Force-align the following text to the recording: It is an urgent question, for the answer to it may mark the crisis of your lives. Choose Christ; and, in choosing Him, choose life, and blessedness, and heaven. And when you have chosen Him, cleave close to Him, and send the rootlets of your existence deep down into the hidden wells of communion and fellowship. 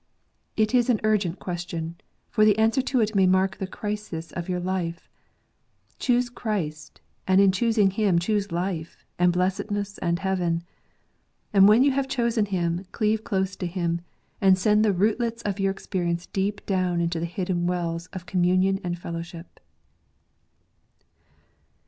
It 0.57 0.73
is 0.73 0.89
an 0.89 0.99
urgent 1.03 1.37
question, 1.37 1.95
for 2.31 2.43
the 2.43 2.57
answer 2.57 2.81
to 2.81 3.01
it 3.01 3.13
may 3.15 3.27
mark 3.27 3.57
the 3.57 3.67
crisis 3.67 4.31
of 4.31 4.49
your 4.49 4.59
lives. 4.59 5.07
Choose 5.99 6.27
Christ; 6.27 7.01
and, 7.27 7.39
in 7.39 7.51
choosing 7.51 7.91
Him, 7.91 8.17
choose 8.17 8.51
life, 8.51 9.05
and 9.19 9.31
blessedness, 9.31 9.99
and 9.99 10.17
heaven. 10.17 10.63
And 11.53 11.67
when 11.67 11.83
you 11.83 11.91
have 11.91 12.07
chosen 12.07 12.47
Him, 12.47 12.83
cleave 12.91 13.23
close 13.23 13.55
to 13.57 13.67
Him, 13.67 14.01
and 14.41 14.57
send 14.57 14.83
the 14.83 14.91
rootlets 14.91 15.43
of 15.43 15.59
your 15.59 15.69
existence 15.69 16.25
deep 16.25 16.65
down 16.65 16.99
into 16.99 17.19
the 17.19 17.27
hidden 17.27 17.67
wells 17.67 18.07
of 18.07 18.25
communion 18.25 18.79
and 18.83 18.97
fellowship. 18.97 19.59